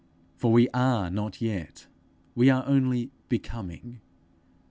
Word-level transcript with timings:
For 0.35 0.51
we 0.51 0.67
are 0.69 1.11
not 1.11 1.41
yet, 1.43 1.85
we 2.33 2.49
are 2.49 2.65
only 2.65 3.11
becoming. 3.29 4.01